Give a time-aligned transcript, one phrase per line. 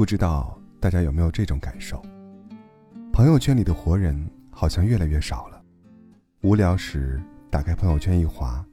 [0.00, 2.02] 不知道大家有没有这种感受？
[3.12, 4.18] 朋友圈里的活人
[4.50, 5.62] 好像越来越少了。
[6.40, 7.20] 无聊时
[7.50, 8.64] 打开朋友圈一划，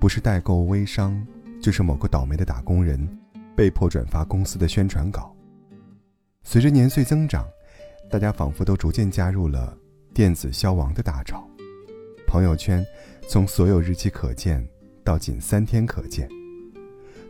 [0.00, 1.24] 不是代购微商，
[1.62, 3.08] 就是某个倒霉的打工人
[3.54, 5.32] 被迫转发公司的宣传稿。
[6.42, 7.46] 随着年岁增长，
[8.10, 9.78] 大家仿佛都逐渐加入了
[10.12, 11.48] 电子消亡的大潮。
[12.26, 12.84] 朋友圈
[13.28, 14.68] 从所有日期可见
[15.04, 16.28] 到仅三天可见，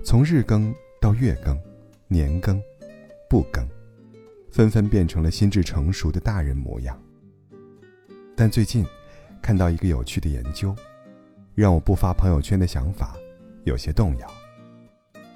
[0.02, 1.54] 从日更到月更、
[2.08, 2.59] 年更、
[3.34, 3.69] 不更，
[4.52, 6.97] 纷纷变成了心智成熟的大人模样。
[8.37, 8.87] 但最近，
[9.42, 10.73] 看到一个有趣的研究，
[11.52, 13.16] 让我不发朋友圈的想法
[13.65, 14.33] 有些动摇。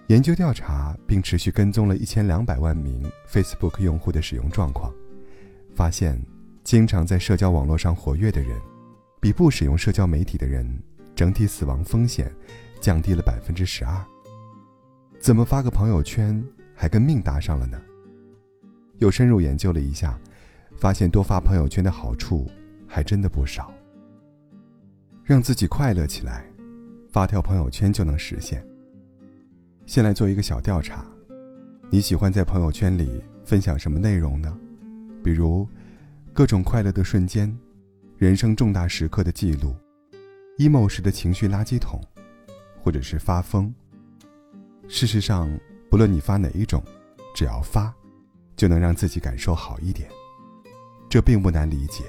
[0.06, 4.94] 研究调查并持续跟踪了一千两百万名 Facebook 用户的使用状况，
[5.74, 6.24] 发现，
[6.62, 8.56] 经常在社交网络上活跃的人，
[9.20, 10.80] 比不使用社交媒体的人，
[11.16, 12.32] 整体死亡风险
[12.80, 14.00] 降低了百分之十二。
[15.18, 16.40] 怎么发个朋友圈
[16.76, 17.76] 还跟命搭上了呢？
[18.98, 20.18] 又深入研究了一下，
[20.76, 22.46] 发现多发朋友圈的好处
[22.86, 23.72] 还真的不少。
[25.24, 26.44] 让自己快乐起来，
[27.10, 28.64] 发条朋友圈就能实现。
[29.86, 31.04] 先来做一个小调查，
[31.90, 34.58] 你喜欢在朋友圈里分享什么内容呢？
[35.22, 35.68] 比如，
[36.32, 37.54] 各种快乐的瞬间，
[38.16, 39.74] 人生重大时刻的记录
[40.58, 42.00] ，emo 时的情绪垃圾桶，
[42.82, 43.74] 或者是发疯。
[44.88, 45.50] 事实上，
[45.90, 46.82] 不论你发哪一种，
[47.34, 47.94] 只要发，
[48.58, 50.10] 就能让自己感受好一点。
[51.08, 52.02] 这并不难理解，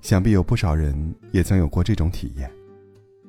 [0.00, 2.50] 想必有不少人也曾有过这种体验：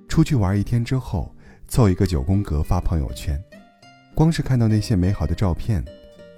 [0.08, 1.36] 出去玩一天之后，
[1.68, 3.38] 凑一个九宫格发朋友圈。
[4.14, 5.84] 光是看到那些美好的照片，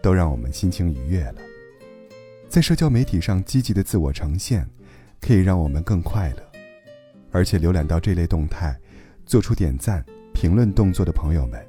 [0.02, 1.36] 都让我们心情愉悦了。
[2.48, 4.67] 在社交媒体上积极的自我呈现，
[5.20, 6.52] 可以让我们更快乐。
[7.31, 8.78] 而且浏览到这类动态，
[9.26, 11.66] 做出点赞、评论动作的朋友们，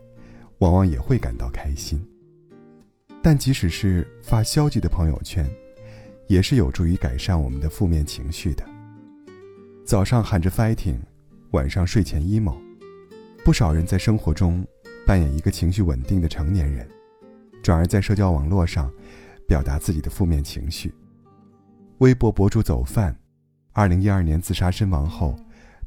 [0.59, 2.05] 往往也会感到开心。
[3.23, 5.48] 但即使是发消极的朋友圈，
[6.27, 8.64] 也是有助于改善我们的负面情绪的。
[9.85, 10.98] 早上喊着 fighting，
[11.52, 12.57] 晚上睡前 emo，
[13.45, 14.67] 不少人在生活中。
[15.05, 16.89] 扮演一个情绪稳定的成年人，
[17.61, 18.89] 转而在社交网络上
[19.48, 20.95] 表达自己的负面情绪。
[21.98, 23.19] 微博博主走饭，
[23.73, 25.35] 二零一二年自杀身亡后，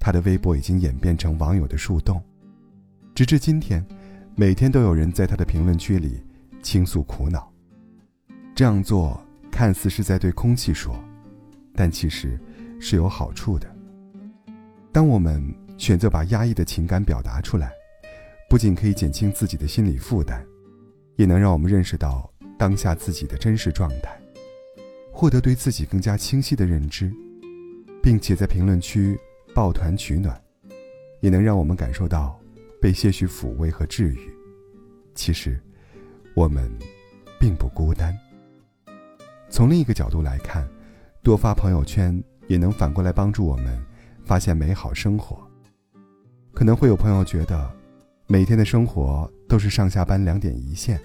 [0.01, 2.21] 他的微博已经演变成网友的树洞。
[3.15, 3.85] 直至今天，
[4.35, 6.21] 每天都有人在他的评论区里
[6.65, 7.53] 倾诉苦恼。
[8.55, 10.99] 这样做看似是在对空气说，
[11.75, 12.39] 但其实
[12.79, 13.73] 是有好处的。
[14.91, 17.71] 当我们选择把压抑的情感表达出来。
[18.47, 20.45] 不仅可以减轻自己的心理负担，
[21.15, 24.21] 也能让我们认识到当下自己的真实状态，
[25.11, 27.11] 获得对自己更加清晰的认知，
[28.03, 29.19] 并且在评论区
[29.53, 30.39] 抱团取暖，
[31.21, 32.39] 也能让我们感受到
[32.79, 34.19] 被些许抚慰和治愈。
[35.15, 35.59] 其实，
[36.35, 36.71] 我们
[37.39, 38.15] 并不孤单。
[39.49, 40.67] 从另一个角度来看，
[41.23, 43.83] 多发朋友圈也能反过来帮助我们
[44.23, 45.41] 发现美好生活。
[46.53, 47.73] 可能会有朋友觉得。
[48.27, 50.99] 每天的生活都是上下班两点一线，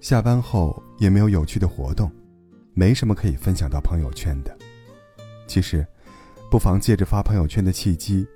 [0.00, 2.10] 下班后也没有有趣的活动，
[2.74, 4.58] 没什么可以分享到朋友圈的。
[5.46, 5.86] 其实，
[6.50, 8.26] 不妨借着发朋友圈的契机，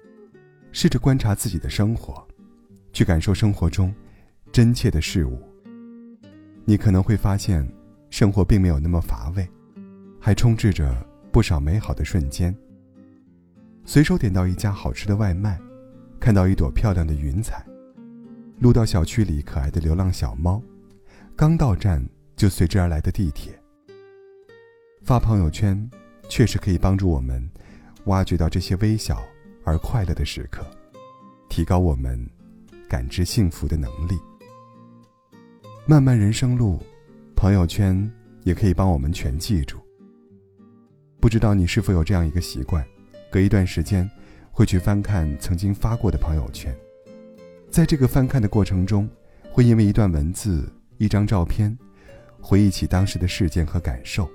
[0.71, 2.25] 试着观察自己的生活，
[2.93, 3.93] 去感受生活中
[4.53, 5.43] 真切的事物。
[6.65, 7.67] 你可能会发现，
[8.09, 9.49] 生活并没有那么乏味，
[10.21, 10.95] 还充斥着
[11.33, 12.55] 不少美好的瞬间。
[13.85, 15.59] 随手点到一家好吃的外卖，
[16.21, 17.65] 看到一朵漂亮的云彩。
[18.61, 20.63] 路到小区里可爱的流浪小猫，
[21.35, 22.01] 刚到站
[22.37, 23.59] 就随之而来的地铁。
[25.03, 25.91] 发朋友圈，
[26.29, 27.45] 确实可以帮助我们
[28.05, 29.21] 挖掘到这些微小
[29.65, 30.65] 而快乐的时刻，
[31.49, 32.25] 提高我们
[32.89, 34.17] 感知幸福的能力。
[35.85, 36.79] 漫漫人生路，
[37.35, 38.09] 朋友圈
[38.45, 39.81] 也可以帮我们全记住。
[41.19, 42.87] 不知道你是否有这样一个习惯，
[43.33, 44.09] 隔一段时间
[44.53, 46.73] 会去翻看曾经发过的朋友圈。
[47.69, 49.11] 在这个翻看的过程中，
[49.51, 51.77] 会因为一段文字、一张照片，
[52.41, 54.31] 回忆起当时的事件和感受。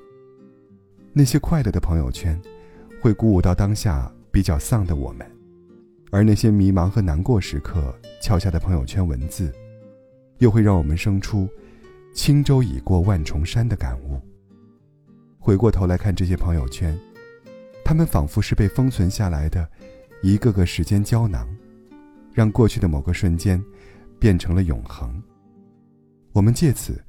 [1.13, 2.37] 那些快乐的朋友圈，
[3.01, 5.25] 会鼓舞到当下比较丧的我们；
[6.11, 9.49] 而那些迷茫和难过时刻敲下的朋友圈文字，
[10.39, 11.47] 又会让我们生出
[12.13, 14.21] “轻舟已过万重山”的感悟。
[15.37, 16.97] 回过头来看这些朋友圈，
[17.85, 19.69] 他们仿佛是被封存下来的
[20.21, 21.47] 一个个时间胶囊。
[22.33, 23.59] 让过去的某个瞬间
[24.19, 25.19] 变成了永恒。
[26.33, 27.03] 我们借此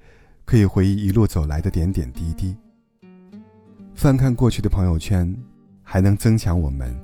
[0.46, 2.56] 可以回忆一路走来的点点滴滴。
[3.94, 5.36] 翻看过去的朋友圈，
[5.82, 6.98] 还能增强我们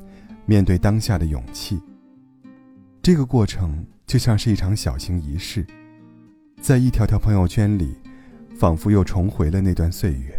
[0.46, 1.78] 面对当下的勇气。
[3.02, 5.66] 这个过程就像是一场小型仪式，
[6.60, 7.94] 在一条条朋友圈里，
[8.58, 10.38] 仿佛又重回了那段岁月，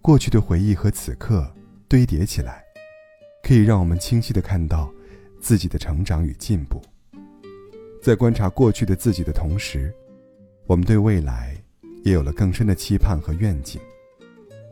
[0.00, 1.52] 过去的回忆和此刻
[1.86, 2.64] 堆叠起来，
[3.42, 4.90] 可以让我们清晰的看到
[5.40, 6.80] 自己的成长与进步。
[8.02, 9.92] 在观察过去的自己的同时，
[10.66, 11.54] 我们对未来
[12.02, 13.80] 也有了更深的期盼和愿景。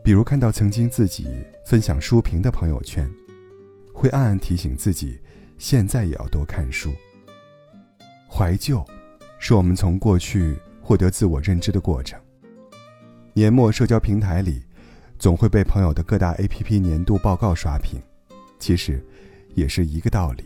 [0.03, 1.27] 比如看到曾经自己
[1.65, 3.09] 分享书评的朋友圈，
[3.93, 5.19] 会暗暗提醒自己，
[5.57, 6.91] 现在也要多看书。
[8.27, 8.83] 怀旧，
[9.45, 12.17] 是我们从过去获得自我认知的过程。
[13.33, 14.63] 年末社交平台里，
[15.19, 17.99] 总会被朋友的各大 APP 年度报告刷屏，
[18.57, 19.05] 其实，
[19.53, 20.45] 也是一个道理。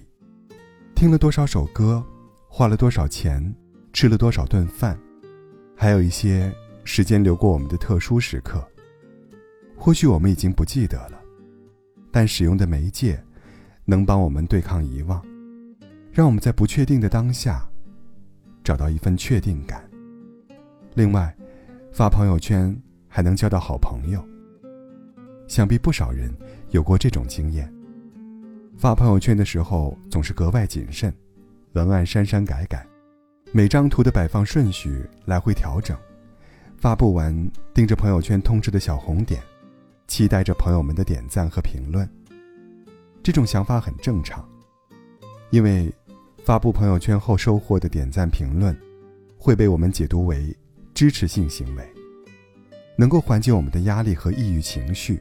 [0.95, 2.03] 听了多少首歌，
[2.49, 3.53] 花了多少钱，
[3.93, 4.97] 吃了多少顿饭，
[5.75, 6.51] 还有一些
[6.83, 8.67] 时间流过我们的特殊时刻。
[9.75, 11.21] 或许我们已经不记得了，
[12.11, 13.23] 但使用的媒介，
[13.85, 15.23] 能帮我们对抗遗忘，
[16.11, 17.66] 让我们在不确定的当下，
[18.67, 19.89] 找到一份确定感。
[20.93, 21.33] 另外。
[21.89, 24.23] 发朋友圈还能交到好朋友。
[25.47, 26.31] 想必不少人
[26.69, 27.73] 有过这种经验。
[28.77, 31.11] 发朋友圈的时候总是格外谨慎，
[31.73, 32.85] 文案删删改改，
[33.51, 35.97] 每张图的摆放顺序来回调整。
[36.77, 37.33] 发布完
[37.73, 39.41] 盯着朋友圈通知的小红点，
[40.07, 42.07] 期待着朋友们的点赞和评论。
[43.23, 44.47] 这种想法很正常，
[45.49, 45.91] 因为
[46.47, 48.73] 发布朋友圈后收获的点赞评论，
[49.37, 50.55] 会被我们解读为。
[50.93, 51.85] 支持性行为
[52.97, 55.19] 能够缓解我们的压力和抑郁情绪，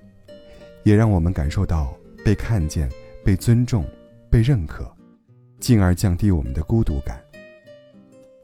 [0.84, 1.93] 也让我们感受到
[2.25, 2.88] 被看见、
[3.25, 3.84] 被尊重、
[4.31, 4.88] 被认可，
[5.58, 7.20] 进而降低我们的孤独感。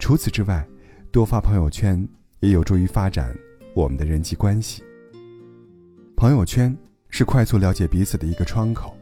[0.01, 0.67] 除此之外，
[1.13, 2.05] 多发朋友圈
[2.41, 3.33] 也有助于发展
[3.75, 4.83] 我们的人际关系。
[6.17, 6.77] 朋友圈
[7.11, 8.93] 是快速了解彼此的一个窗口，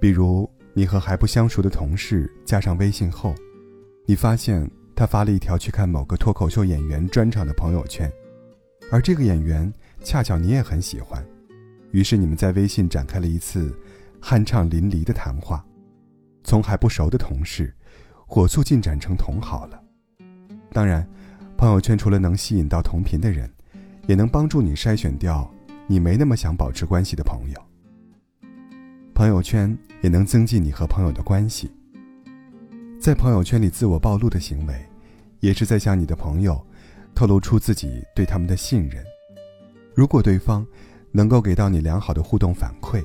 [0.00, 3.34] 比如你和还不相熟的同事加上微信后，
[4.06, 4.70] 你发现。
[4.96, 8.08] 他发了一条去看某个脱口秀演员专场的朋友圈，
[8.92, 9.74] 而这个演员
[10.04, 11.20] 恰巧你也很喜欢，
[11.90, 13.76] 于是你们在微信展开了一次
[14.22, 15.66] 酣畅淋漓的谈话，
[16.44, 17.74] 从还不熟的同事，
[18.24, 19.82] 火速进展成同好了。
[20.70, 21.04] 当然，
[21.56, 23.52] 朋友圈除了能吸引到同频的人，
[24.06, 25.52] 也能帮助你筛选掉
[25.88, 27.60] 你没那么想保持关系的朋友。
[29.12, 31.70] 朋友圈也能增进你和朋友的关系。
[33.00, 34.86] 在朋友圈里自我暴露的行为，
[35.40, 36.62] 也是在向你的朋友
[37.14, 39.02] 透露出自己对他们的信任。
[39.94, 40.66] 如果对方
[41.10, 43.02] 能够给到你良好的互动反馈，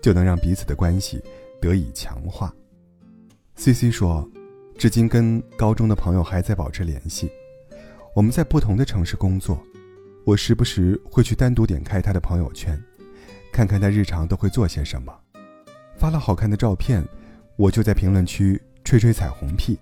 [0.00, 1.20] 就能让彼此的关系
[1.60, 2.54] 得以强化。
[3.56, 4.24] C C 说，
[4.78, 7.28] 至今跟高中的朋友还在保持联系。
[8.14, 9.60] 我们在不同的城市工作，
[10.24, 12.80] 我时不时会去单独点开他的朋友圈，
[13.52, 15.12] 看看他日常都会做些什么。
[15.98, 17.04] 发了好看的照片，
[17.56, 18.60] 我就在评论区。
[18.84, 19.78] 吹吹彩虹屁，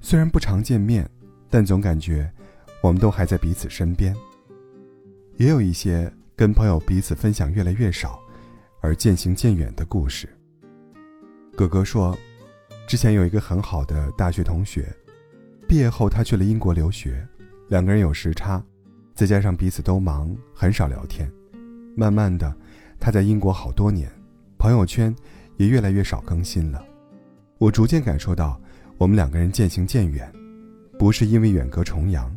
[0.00, 1.08] 虽然不常见面，
[1.48, 2.28] 但总感觉
[2.82, 4.12] 我们都还在彼此身边。
[5.36, 8.18] 也有一些跟朋友彼此分享越来越少，
[8.80, 10.28] 而渐行渐远的故事。
[11.54, 12.18] 哥哥说，
[12.88, 14.92] 之前有一个很好的大学同学，
[15.68, 17.24] 毕业后他去了英国留学，
[17.68, 18.60] 两个人有时差，
[19.14, 21.30] 再加上彼此都忙，很少聊天。
[21.94, 22.52] 慢慢的，
[22.98, 24.10] 他在英国好多年，
[24.66, 25.14] 朋友圈
[25.58, 26.84] 也越来越少更新了。
[27.58, 28.60] 我逐渐感受到，
[28.98, 30.28] 我们两个人渐行渐远，
[30.98, 32.36] 不是因为远隔重洋，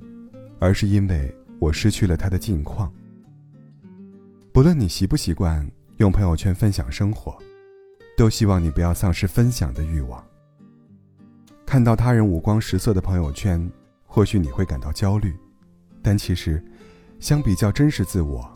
[0.59, 2.93] 而是因为我失去了他的近况。
[4.53, 5.67] 不论你习不习惯
[5.97, 7.35] 用朋友圈分享生活，
[8.15, 10.23] 都希望你不要丧失分享的欲望。
[11.65, 13.67] 看到他人五光十色的朋友圈，
[14.05, 15.33] 或许你会感到焦虑，
[16.03, 16.63] 但其实，
[17.19, 18.47] 相比较真实自我，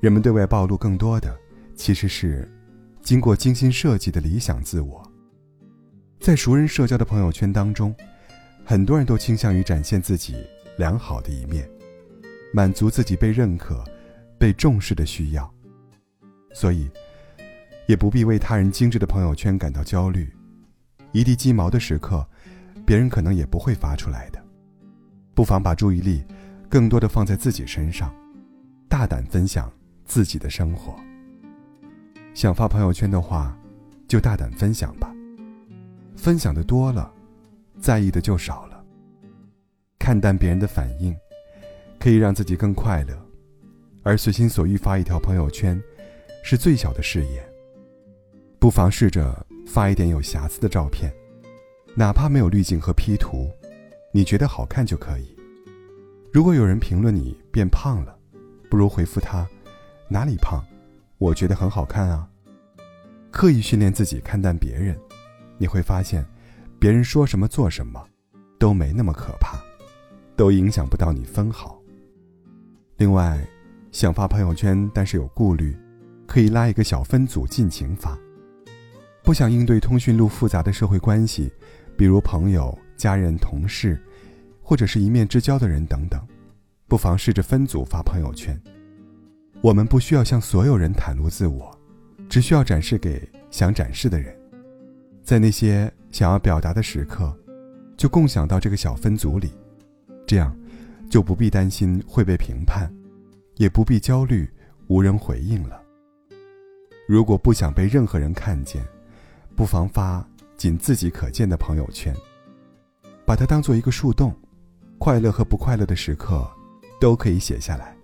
[0.00, 1.38] 人们对外暴露更多的，
[1.74, 2.50] 其实是
[3.02, 5.02] 经过精心设计的理想自我。
[6.20, 7.94] 在熟人社交的朋友圈当中，
[8.64, 10.36] 很多人都倾向于展现自己
[10.76, 11.68] 良好的一面，
[12.52, 13.82] 满足自己被认可、
[14.38, 15.50] 被重视的需要。
[16.52, 16.90] 所以，
[17.86, 20.30] 也不必为他人精致的朋友圈感到焦虑。
[21.12, 22.24] 一地鸡毛的时刻，
[22.84, 24.40] 别人可能也不会发出来的。
[25.34, 26.22] 不妨把注意力
[26.68, 28.14] 更多的放在自己身上，
[28.88, 29.72] 大胆分享
[30.04, 30.94] 自己的生活。
[32.34, 33.56] 想发朋友圈的话，
[34.08, 35.14] 就大胆分享吧。
[36.16, 37.12] 分享的多了，
[37.78, 38.82] 在意的就少了。
[39.98, 41.14] 看淡别人的反应，
[41.98, 43.14] 可以让自己更快乐。
[44.02, 45.80] 而随心所欲发一条朋友圈，
[46.42, 47.44] 是最小的誓言。
[48.58, 51.12] 不妨试着发一点有瑕疵的照片，
[51.94, 53.50] 哪怕没有滤镜和 P 图，
[54.12, 55.36] 你觉得好看就可以。
[56.32, 58.16] 如果有人评论你变胖了，
[58.70, 59.46] 不如回复他：
[60.08, 60.64] 哪里胖？
[61.20, 62.26] 我觉得很好看啊。
[63.30, 64.98] 刻意训练自己看淡别人。
[65.58, 66.24] 你会发现，
[66.78, 68.02] 别人说什么做什么，
[68.58, 69.58] 都没那么可怕，
[70.34, 71.78] 都影响不到你分毫。
[72.96, 73.38] 另外，
[73.92, 75.76] 想发朋友圈但是有顾虑，
[76.26, 78.18] 可以拉一个小分组尽情发。
[79.22, 81.52] 不想应对通讯录复杂的社会关系，
[81.98, 84.02] 比如朋友、家人、同事，
[84.62, 86.26] 或者是一面之交的人等等，
[86.88, 88.58] 不妨试着分组发朋友圈。
[89.62, 91.70] 我们不需要向所有人袒露自我，
[92.30, 94.34] 只需要展示给想展示的人。
[95.22, 97.36] 在那些想要表达的时刻，
[97.94, 99.52] 就共享到这个小分组里，
[100.26, 100.56] 这样
[101.10, 102.90] 就不必担心会被评判，
[103.56, 104.48] 也不必焦虑
[104.86, 105.78] 无人回应了。
[107.06, 108.82] 如果不想被任何人看见，
[109.54, 110.26] 不妨发
[110.56, 112.14] 仅自己可见的朋友圈，
[113.26, 114.34] 把它当做一个树洞，
[114.96, 116.50] 快乐和不快乐的时刻
[116.98, 117.94] 都可以写下来，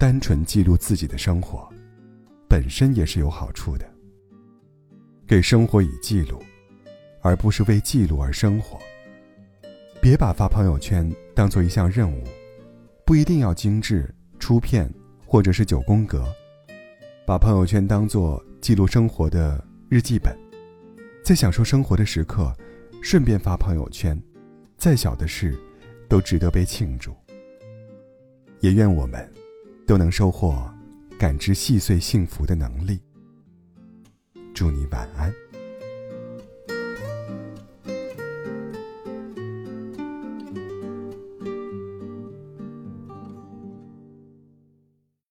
[0.00, 1.68] 单纯记录自己的生活，
[2.48, 3.86] 本身也是有好处的。
[5.26, 6.42] 给生活以记录，
[7.20, 8.78] 而不是为记录而生活。
[10.00, 12.24] 别把发朋友圈当做一项任务，
[13.04, 14.90] 不一定要精致出片
[15.26, 16.24] 或者是九宫格，
[17.26, 20.34] 把朋友圈当做记录生活的日记本。
[21.22, 22.56] 在享受生活的时刻，
[23.02, 24.18] 顺便发朋友圈，
[24.78, 25.54] 再小的事，
[26.08, 27.14] 都值得被庆祝。
[28.60, 29.30] 也愿我们，
[29.90, 30.72] 都能收获
[31.18, 33.00] 感知细碎幸福的能力。
[34.54, 35.49] 祝你晚安。